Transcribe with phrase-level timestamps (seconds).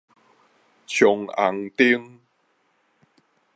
[0.87, 2.17] 衝紅燈